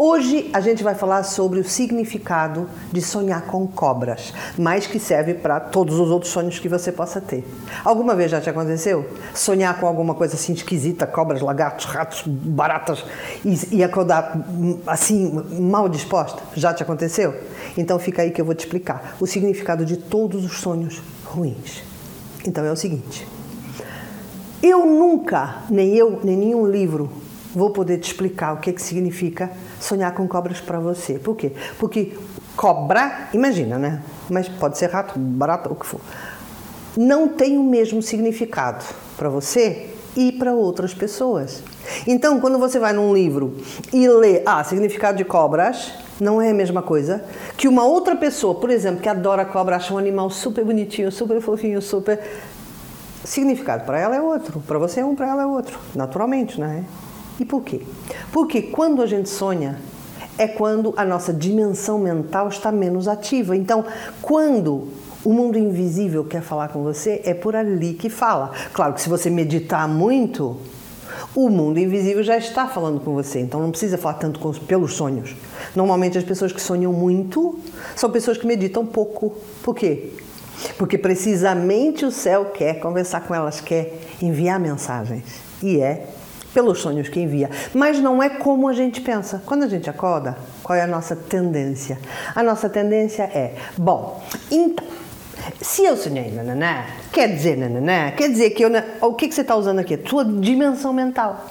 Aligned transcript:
Hoje 0.00 0.48
a 0.52 0.60
gente 0.60 0.84
vai 0.84 0.94
falar 0.94 1.24
sobre 1.24 1.58
o 1.58 1.64
significado 1.64 2.70
de 2.92 3.02
sonhar 3.02 3.42
com 3.46 3.66
cobras, 3.66 4.32
mas 4.56 4.86
que 4.86 5.00
serve 5.00 5.34
para 5.34 5.58
todos 5.58 5.98
os 5.98 6.08
outros 6.08 6.30
sonhos 6.30 6.60
que 6.60 6.68
você 6.68 6.92
possa 6.92 7.20
ter. 7.20 7.44
Alguma 7.84 8.14
vez 8.14 8.30
já 8.30 8.40
te 8.40 8.48
aconteceu? 8.48 9.04
Sonhar 9.34 9.80
com 9.80 9.88
alguma 9.88 10.14
coisa 10.14 10.36
assim 10.36 10.52
esquisita, 10.52 11.04
cobras, 11.04 11.40
lagartos, 11.40 11.84
ratos, 11.86 12.22
baratas 12.24 13.04
e, 13.44 13.78
e 13.78 13.82
acordar 13.82 14.40
assim 14.86 15.32
mal 15.58 15.88
disposta? 15.88 16.44
Já 16.54 16.72
te 16.72 16.80
aconteceu? 16.84 17.34
Então 17.76 17.98
fica 17.98 18.22
aí 18.22 18.30
que 18.30 18.40
eu 18.40 18.44
vou 18.44 18.54
te 18.54 18.60
explicar 18.60 19.16
o 19.18 19.26
significado 19.26 19.84
de 19.84 19.96
todos 19.96 20.44
os 20.44 20.60
sonhos 20.60 21.02
ruins. 21.24 21.82
Então 22.46 22.64
é 22.64 22.70
o 22.70 22.76
seguinte: 22.76 23.26
eu 24.62 24.86
nunca, 24.86 25.56
nem 25.68 25.96
eu, 25.96 26.20
nem 26.22 26.36
nenhum 26.36 26.68
livro 26.68 27.10
vou 27.58 27.70
poder 27.70 27.98
te 27.98 28.12
explicar 28.12 28.54
o 28.54 28.58
que, 28.58 28.70
é 28.70 28.72
que 28.72 28.80
significa 28.80 29.50
sonhar 29.80 30.14
com 30.14 30.26
cobras 30.28 30.60
para 30.60 30.78
você. 30.78 31.18
Por 31.18 31.36
quê? 31.36 31.52
Porque 31.78 32.16
cobra, 32.56 33.28
imagina, 33.34 33.76
né? 33.76 34.02
Mas 34.30 34.48
pode 34.48 34.78
ser 34.78 34.90
rato, 34.90 35.18
barata, 35.18 35.70
o 35.70 35.74
que 35.74 35.84
for. 35.84 36.00
Não 36.96 37.28
tem 37.28 37.58
o 37.58 37.62
mesmo 37.62 38.00
significado 38.00 38.84
para 39.16 39.28
você 39.28 39.90
e 40.16 40.32
para 40.32 40.52
outras 40.52 40.94
pessoas. 40.94 41.62
Então, 42.06 42.40
quando 42.40 42.58
você 42.58 42.78
vai 42.78 42.92
num 42.92 43.12
livro 43.12 43.56
e 43.92 44.08
lê, 44.08 44.42
ah, 44.46 44.62
significado 44.62 45.18
de 45.18 45.24
cobras, 45.24 45.92
não 46.20 46.40
é 46.40 46.50
a 46.50 46.54
mesma 46.54 46.82
coisa 46.82 47.24
que 47.56 47.68
uma 47.68 47.84
outra 47.84 48.16
pessoa, 48.16 48.54
por 48.54 48.70
exemplo, 48.70 49.00
que 49.00 49.08
adora 49.08 49.44
cobra, 49.44 49.76
acha 49.76 49.92
um 49.92 49.98
animal 49.98 50.30
super 50.30 50.64
bonitinho, 50.64 51.10
super 51.10 51.40
fofinho, 51.40 51.82
super. 51.82 52.20
Significado 53.24 53.84
para 53.84 53.98
ela 53.98 54.16
é 54.16 54.22
outro, 54.22 54.62
para 54.66 54.78
você 54.78 55.00
é 55.00 55.04
um, 55.04 55.14
para 55.14 55.28
ela 55.28 55.42
é 55.42 55.46
outro, 55.46 55.78
naturalmente, 55.94 56.58
não 56.58 56.68
é? 56.68 56.84
E 57.38 57.44
por 57.44 57.62
quê? 57.62 57.80
Porque 58.32 58.62
quando 58.62 59.02
a 59.02 59.06
gente 59.06 59.28
sonha, 59.28 59.78
é 60.36 60.46
quando 60.46 60.94
a 60.96 61.04
nossa 61.04 61.32
dimensão 61.32 61.98
mental 61.98 62.48
está 62.48 62.70
menos 62.70 63.08
ativa. 63.08 63.56
Então, 63.56 63.84
quando 64.22 64.88
o 65.24 65.32
mundo 65.32 65.58
invisível 65.58 66.24
quer 66.24 66.42
falar 66.42 66.68
com 66.68 66.82
você, 66.82 67.20
é 67.24 67.34
por 67.34 67.56
ali 67.56 67.94
que 67.94 68.08
fala. 68.08 68.52
Claro 68.72 68.94
que 68.94 69.00
se 69.00 69.08
você 69.08 69.28
meditar 69.28 69.88
muito, 69.88 70.56
o 71.34 71.48
mundo 71.48 71.78
invisível 71.78 72.22
já 72.22 72.36
está 72.36 72.66
falando 72.66 73.00
com 73.00 73.12
você, 73.14 73.40
então 73.40 73.60
não 73.60 73.70
precisa 73.70 73.98
falar 73.98 74.14
tanto 74.14 74.38
com, 74.38 74.52
pelos 74.52 74.94
sonhos. 74.94 75.34
Normalmente 75.74 76.16
as 76.16 76.24
pessoas 76.24 76.52
que 76.52 76.60
sonham 76.60 76.92
muito 76.92 77.58
são 77.96 78.10
pessoas 78.10 78.38
que 78.38 78.46
meditam 78.46 78.86
pouco. 78.86 79.34
Por 79.62 79.74
quê? 79.74 80.12
Porque 80.76 80.96
precisamente 80.96 82.04
o 82.04 82.10
céu 82.10 82.46
quer 82.46 82.80
conversar 82.80 83.20
com 83.20 83.34
elas, 83.34 83.60
quer 83.60 84.00
enviar 84.22 84.58
mensagens. 84.58 85.24
E 85.62 85.80
é 85.80 86.06
pelos 86.52 86.80
sonhos 86.80 87.08
que 87.08 87.20
envia. 87.20 87.50
Mas 87.74 87.98
não 88.00 88.22
é 88.22 88.28
como 88.28 88.68
a 88.68 88.72
gente 88.72 89.00
pensa. 89.00 89.42
Quando 89.44 89.64
a 89.64 89.68
gente 89.68 89.88
acorda, 89.88 90.36
qual 90.62 90.76
é 90.76 90.82
a 90.82 90.86
nossa 90.86 91.14
tendência? 91.14 91.98
A 92.34 92.42
nossa 92.42 92.68
tendência 92.68 93.24
é, 93.24 93.54
bom, 93.76 94.22
então, 94.50 94.86
se 95.60 95.84
eu 95.84 95.96
sonhei 95.96 96.30
nananá, 96.30 96.86
quer 97.12 97.28
dizer 97.28 97.56
nananá, 97.56 98.12
quer 98.12 98.28
dizer 98.28 98.50
que 98.50 98.64
eu. 98.64 98.70
O 99.00 99.14
que, 99.14 99.28
que 99.28 99.34
você 99.34 99.40
está 99.40 99.56
usando 99.56 99.78
aqui? 99.78 99.94
A 99.94 99.98
tua 99.98 100.24
dimensão 100.24 100.92
mental. 100.92 101.46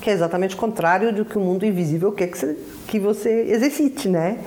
Que 0.00 0.10
é 0.10 0.12
exatamente 0.12 0.54
o 0.54 0.58
contrário 0.58 1.12
do 1.12 1.24
que 1.24 1.36
o 1.36 1.40
mundo 1.40 1.66
invisível 1.66 2.10
quer 2.12 2.28
que 2.28 2.38
você, 2.38 2.56
que 2.86 2.98
você 2.98 3.46
exercite, 3.50 4.08
né? 4.08 4.38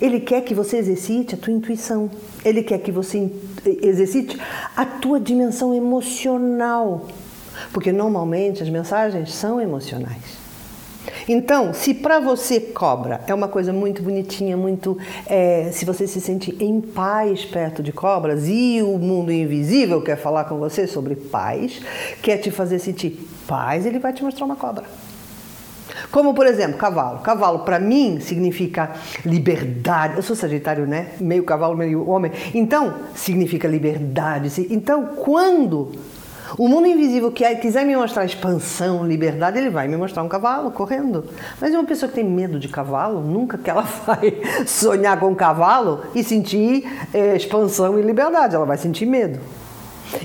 Ele 0.00 0.20
quer 0.20 0.42
que 0.42 0.54
você 0.54 0.78
exercite 0.78 1.34
a 1.34 1.38
tua 1.38 1.52
intuição. 1.52 2.10
Ele 2.44 2.62
quer 2.62 2.78
que 2.78 2.90
você 2.90 3.30
exercite 3.82 4.38
a 4.76 4.84
tua 4.84 5.18
dimensão 5.18 5.74
emocional. 5.74 7.06
Porque 7.72 7.92
normalmente 7.92 8.62
as 8.62 8.68
mensagens 8.68 9.34
são 9.34 9.60
emocionais. 9.60 10.46
Então, 11.28 11.72
se 11.72 11.94
para 11.94 12.20
você 12.20 12.60
cobra 12.60 13.20
é 13.26 13.34
uma 13.34 13.48
coisa 13.48 13.72
muito 13.72 14.02
bonitinha, 14.02 14.56
muito. 14.56 14.96
É, 15.26 15.70
se 15.72 15.84
você 15.84 16.06
se 16.06 16.20
sente 16.20 16.56
em 16.60 16.80
paz 16.80 17.44
perto 17.44 17.82
de 17.82 17.92
cobras 17.92 18.44
e 18.48 18.80
o 18.82 18.98
mundo 18.98 19.32
invisível 19.32 20.02
quer 20.02 20.16
falar 20.16 20.44
com 20.44 20.58
você 20.58 20.86
sobre 20.86 21.14
paz, 21.16 21.80
quer 22.22 22.38
te 22.38 22.50
fazer 22.50 22.78
sentir 22.78 23.18
paz, 23.46 23.86
ele 23.86 23.98
vai 23.98 24.12
te 24.12 24.22
mostrar 24.22 24.46
uma 24.46 24.56
cobra. 24.56 24.84
Como, 26.10 26.34
por 26.34 26.46
exemplo, 26.46 26.76
cavalo. 26.76 27.20
Cavalo, 27.20 27.60
para 27.60 27.78
mim, 27.78 28.20
significa 28.20 28.92
liberdade. 29.24 30.16
Eu 30.16 30.22
sou 30.22 30.36
sagitário, 30.36 30.86
né? 30.86 31.12
Meio 31.20 31.44
cavalo, 31.44 31.76
meio 31.76 32.08
homem. 32.08 32.30
Então, 32.54 32.94
significa 33.14 33.66
liberdade. 33.66 34.66
Então, 34.70 35.06
quando 35.16 35.92
o 36.58 36.68
mundo 36.68 36.86
invisível 36.86 37.30
que 37.32 37.44
quiser 37.56 37.84
me 37.84 37.96
mostrar 37.96 38.24
expansão, 38.24 39.06
liberdade, 39.06 39.58
ele 39.58 39.70
vai 39.70 39.88
me 39.88 39.96
mostrar 39.96 40.22
um 40.22 40.28
cavalo 40.28 40.70
correndo. 40.70 41.24
Mas 41.60 41.74
uma 41.74 41.84
pessoa 41.84 42.08
que 42.08 42.14
tem 42.14 42.24
medo 42.24 42.58
de 42.58 42.68
cavalo, 42.68 43.20
nunca 43.20 43.58
que 43.58 43.68
ela 43.68 43.82
vai 44.06 44.40
sonhar 44.66 45.18
com 45.18 45.28
um 45.28 45.34
cavalo 45.34 46.02
e 46.14 46.22
sentir 46.22 46.84
é, 47.12 47.36
expansão 47.36 47.98
e 47.98 48.02
liberdade, 48.02 48.54
ela 48.54 48.66
vai 48.66 48.76
sentir 48.76 49.06
medo. 49.06 49.40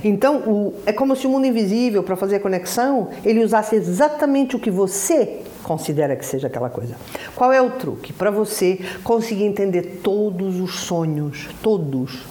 Então, 0.03 0.37
o, 0.47 0.73
é 0.85 0.93
como 0.93 1.15
se 1.15 1.25
o 1.25 1.29
mundo 1.29 1.47
invisível, 1.47 2.03
para 2.03 2.15
fazer 2.15 2.35
a 2.35 2.39
conexão, 2.39 3.09
ele 3.25 3.43
usasse 3.43 3.75
exatamente 3.75 4.55
o 4.55 4.59
que 4.59 4.69
você 4.69 5.41
considera 5.63 6.15
que 6.15 6.25
seja 6.25 6.47
aquela 6.47 6.69
coisa. 6.69 6.95
Qual 7.35 7.51
é 7.51 7.61
o 7.61 7.71
truque? 7.71 8.13
Para 8.13 8.29
você 8.29 8.79
conseguir 9.03 9.45
entender 9.45 10.01
todos 10.03 10.59
os 10.59 10.81
sonhos, 10.81 11.49
todos. 11.61 12.23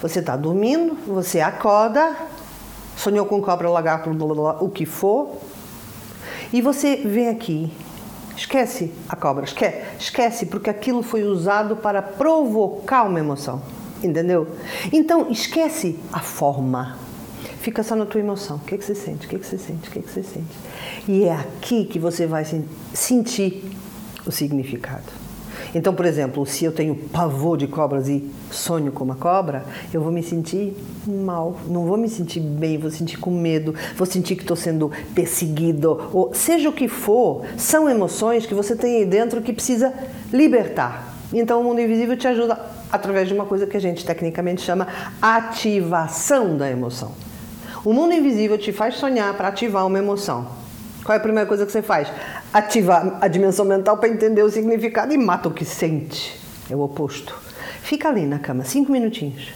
Você 0.00 0.18
está 0.18 0.36
dormindo, 0.36 0.96
você 1.06 1.40
acorda, 1.40 2.16
sonhou 2.96 3.26
com 3.26 3.40
cobra, 3.40 3.68
lagarto, 3.68 4.10
blá, 4.10 4.34
blá, 4.34 4.56
o 4.60 4.68
que 4.68 4.86
for, 4.86 5.36
e 6.52 6.60
você 6.60 6.96
vem 6.96 7.28
aqui, 7.28 7.72
esquece 8.36 8.92
a 9.08 9.16
cobra, 9.16 9.44
esquece, 9.44 9.82
esquece, 9.98 10.46
porque 10.46 10.68
aquilo 10.68 11.02
foi 11.02 11.24
usado 11.24 11.76
para 11.76 12.02
provocar 12.02 13.04
uma 13.04 13.18
emoção, 13.18 13.62
entendeu? 14.02 14.46
Então, 14.92 15.30
esquece 15.30 15.98
a 16.12 16.20
forma, 16.20 16.98
fica 17.60 17.82
só 17.82 17.96
na 17.96 18.04
tua 18.04 18.20
emoção. 18.20 18.56
O 18.56 18.60
que, 18.60 18.74
é 18.74 18.78
que 18.78 18.84
você 18.84 18.94
sente? 18.94 19.26
O 19.26 19.28
que, 19.30 19.36
é 19.36 19.38
que 19.38 19.46
você 19.46 19.58
sente? 19.58 19.88
O 19.88 19.92
que, 19.92 19.98
é 19.98 20.02
que 20.02 20.10
você 20.10 20.22
sente? 20.22 20.58
E 21.08 21.24
é 21.24 21.32
aqui 21.32 21.84
que 21.86 21.98
você 21.98 22.26
vai 22.26 22.44
sentir 22.92 23.64
o 24.26 24.30
significado. 24.30 25.21
Então, 25.74 25.94
por 25.94 26.04
exemplo, 26.04 26.44
se 26.44 26.64
eu 26.64 26.72
tenho 26.72 26.94
pavor 26.94 27.56
de 27.56 27.66
cobras 27.66 28.08
e 28.08 28.30
sonho 28.50 28.92
com 28.92 29.04
uma 29.04 29.16
cobra, 29.16 29.64
eu 29.92 30.02
vou 30.02 30.12
me 30.12 30.22
sentir 30.22 30.76
mal, 31.06 31.56
não 31.66 31.86
vou 31.86 31.96
me 31.96 32.08
sentir 32.08 32.40
bem, 32.40 32.76
vou 32.76 32.90
sentir 32.90 33.18
com 33.18 33.30
medo, 33.30 33.74
vou 33.96 34.06
sentir 34.06 34.36
que 34.36 34.42
estou 34.42 34.56
sendo 34.56 34.90
perseguido, 35.14 36.10
ou 36.12 36.34
seja 36.34 36.68
o 36.68 36.72
que 36.72 36.88
for, 36.88 37.44
são 37.56 37.88
emoções 37.88 38.44
que 38.44 38.54
você 38.54 38.76
tem 38.76 38.96
aí 38.96 39.06
dentro 39.06 39.40
que 39.40 39.52
precisa 39.52 39.94
libertar. 40.30 41.16
Então, 41.32 41.60
o 41.62 41.64
mundo 41.64 41.80
invisível 41.80 42.16
te 42.16 42.28
ajuda 42.28 42.60
através 42.90 43.26
de 43.26 43.32
uma 43.32 43.46
coisa 43.46 43.66
que 43.66 43.76
a 43.76 43.80
gente 43.80 44.04
tecnicamente 44.04 44.60
chama 44.60 44.86
ativação 45.22 46.58
da 46.58 46.70
emoção. 46.70 47.12
O 47.82 47.92
mundo 47.94 48.12
invisível 48.12 48.58
te 48.58 48.70
faz 48.70 48.96
sonhar 48.96 49.34
para 49.34 49.48
ativar 49.48 49.86
uma 49.86 49.98
emoção. 49.98 50.61
Qual 51.04 51.14
é 51.14 51.18
a 51.18 51.22
primeira 51.22 51.48
coisa 51.48 51.66
que 51.66 51.72
você 51.72 51.82
faz? 51.82 52.08
Ativa 52.52 53.18
a 53.20 53.26
dimensão 53.26 53.64
mental 53.64 53.96
para 53.96 54.08
entender 54.08 54.42
o 54.42 54.50
significado 54.50 55.12
e 55.12 55.18
mata 55.18 55.48
o 55.48 55.52
que 55.52 55.64
sente. 55.64 56.40
É 56.70 56.76
o 56.76 56.80
oposto. 56.80 57.36
Fica 57.82 58.08
ali 58.08 58.24
na 58.24 58.38
cama, 58.38 58.64
cinco 58.64 58.92
minutinhos. 58.92 59.52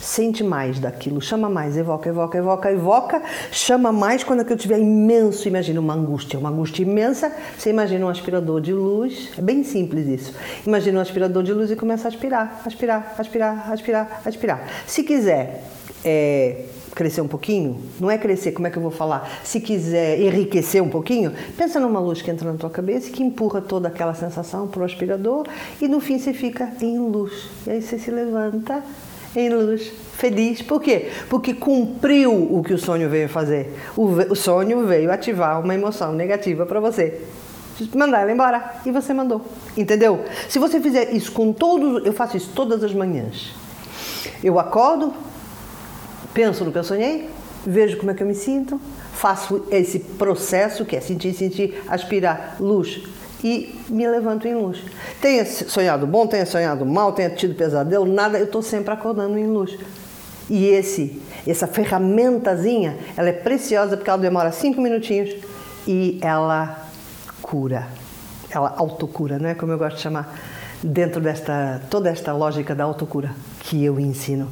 Sente 0.00 0.44
mais 0.44 0.78
daquilo, 0.78 1.20
chama 1.20 1.48
mais, 1.48 1.76
evoca, 1.76 2.08
evoca, 2.10 2.36
evoca, 2.36 2.70
evoca, 2.70 3.22
chama 3.50 3.90
mais 3.90 4.22
quando 4.22 4.40
aquilo 4.40 4.56
estiver 4.56 4.78
imenso. 4.78 5.48
Imagina 5.48 5.80
uma 5.80 5.94
angústia, 5.94 6.38
uma 6.38 6.50
angústia 6.50 6.82
imensa. 6.82 7.32
Você 7.58 7.70
imagina 7.70 8.04
um 8.04 8.08
aspirador 8.08 8.60
de 8.60 8.72
luz, 8.72 9.30
é 9.36 9.40
bem 9.40 9.64
simples 9.64 10.06
isso. 10.06 10.34
Imagina 10.66 10.98
um 10.98 11.02
aspirador 11.02 11.42
de 11.42 11.52
luz 11.52 11.70
e 11.70 11.76
começa 11.76 12.06
a 12.06 12.10
aspirar, 12.10 12.62
aspirar, 12.66 13.14
aspirar, 13.18 13.72
aspirar, 13.72 14.22
aspirar. 14.24 14.68
Se 14.86 15.02
quiser 15.02 15.64
é, 16.04 16.64
crescer 16.94 17.20
um 17.20 17.28
pouquinho, 17.28 17.80
não 17.98 18.10
é 18.10 18.16
crescer, 18.16 18.52
como 18.52 18.66
é 18.66 18.70
que 18.70 18.76
eu 18.76 18.82
vou 18.82 18.90
falar? 18.90 19.40
Se 19.42 19.60
quiser 19.60 20.20
enriquecer 20.20 20.82
um 20.82 20.88
pouquinho, 20.88 21.32
pensa 21.56 21.80
numa 21.80 21.98
luz 21.98 22.22
que 22.22 22.30
entra 22.30 22.50
na 22.50 22.58
tua 22.58 22.70
cabeça 22.70 23.08
e 23.08 23.10
que 23.10 23.22
empurra 23.22 23.60
toda 23.60 23.88
aquela 23.88 24.14
sensação 24.14 24.68
para 24.68 24.82
o 24.82 24.84
aspirador 24.84 25.46
e 25.80 25.88
no 25.88 26.00
fim 26.00 26.18
você 26.18 26.32
fica 26.32 26.70
em 26.80 26.98
luz. 26.98 27.48
E 27.66 27.70
aí 27.70 27.82
você 27.82 27.98
se 27.98 28.10
levanta 28.10 28.82
em 29.34 29.48
luz, 29.48 29.92
feliz. 30.16 30.62
Por 30.62 30.80
quê? 30.80 31.10
Porque 31.28 31.54
cumpriu 31.54 32.32
o 32.32 32.62
que 32.62 32.72
o 32.72 32.78
sonho 32.78 33.08
veio 33.08 33.28
fazer. 33.28 33.74
O, 33.96 34.04
o 34.04 34.36
sonho 34.36 34.86
veio 34.86 35.10
ativar 35.10 35.60
uma 35.60 35.74
emoção 35.74 36.12
negativa 36.12 36.64
para 36.64 36.78
você. 36.78 37.20
Mandar 37.94 38.20
ela 38.22 38.30
embora. 38.30 38.76
E 38.86 38.92
você 38.92 39.12
mandou. 39.12 39.44
Entendeu? 39.76 40.24
Se 40.48 40.60
você 40.60 40.80
fizer 40.80 41.12
isso 41.12 41.32
com 41.32 41.52
todos. 41.52 42.06
Eu 42.06 42.12
faço 42.12 42.36
isso 42.36 42.50
todas 42.54 42.84
as 42.84 42.94
manhãs. 42.94 43.52
Eu 44.42 44.60
acordo, 44.60 45.12
penso 46.34 46.64
no 46.64 46.72
que 46.72 46.78
eu 46.78 46.84
sonhei, 46.84 47.30
vejo 47.64 47.96
como 47.96 48.10
é 48.10 48.14
que 48.14 48.22
eu 48.22 48.26
me 48.26 48.34
sinto, 48.34 48.80
faço 49.14 49.64
esse 49.70 50.00
processo 50.00 50.84
que 50.84 50.96
é 50.96 51.00
sentir, 51.00 51.32
sentir, 51.32 51.82
aspirar 51.88 52.56
luz 52.60 53.02
e 53.42 53.78
me 53.88 54.06
levanto 54.06 54.46
em 54.46 54.54
luz. 54.54 54.82
Tenha 55.20 55.46
sonhado 55.46 56.06
bom, 56.06 56.26
tenha 56.26 56.44
sonhado 56.44 56.84
mal, 56.84 57.12
tenha 57.12 57.30
tido 57.30 57.54
pesadelo, 57.54 58.04
nada, 58.04 58.38
eu 58.38 58.46
estou 58.46 58.62
sempre 58.62 58.92
acordando 58.92 59.38
em 59.38 59.46
luz. 59.46 59.78
E 60.50 60.66
esse, 60.66 61.22
essa 61.46 61.66
ferramentazinha, 61.66 62.98
ela 63.16 63.28
é 63.28 63.32
preciosa 63.32 63.96
porque 63.96 64.10
ela 64.10 64.18
demora 64.18 64.52
cinco 64.52 64.80
minutinhos 64.80 65.34
e 65.86 66.18
ela 66.20 66.88
cura 67.40 67.86
aquela 68.44 68.74
autocura, 68.76 69.38
não 69.38 69.48
é 69.48 69.54
como 69.54 69.72
eu 69.72 69.78
gosto 69.78 69.96
de 69.96 70.02
chamar, 70.02 70.38
dentro 70.82 71.20
desta 71.20 71.80
toda 71.90 72.08
esta 72.08 72.32
lógica 72.32 72.74
da 72.74 72.84
autocura 72.84 73.34
que 73.60 73.84
eu 73.84 73.98
ensino. 73.98 74.48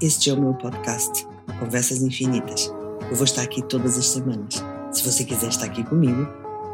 Este 0.00 0.30
é 0.30 0.32
o 0.32 0.40
meu 0.40 0.54
podcast, 0.54 1.26
Conversas 1.58 2.02
Infinitas. 2.02 2.72
Eu 3.10 3.16
vou 3.16 3.24
estar 3.24 3.42
aqui 3.42 3.60
todas 3.60 3.98
as 3.98 4.06
semanas. 4.06 4.64
Se 4.90 5.04
você 5.04 5.24
quiser 5.24 5.48
estar 5.48 5.66
aqui 5.66 5.84
comigo, 5.84 6.26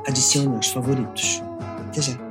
adicione 0.06 0.55
aos 0.55 0.69
favoritos. 0.69 1.43
Até 1.88 2.02
já! 2.02 2.25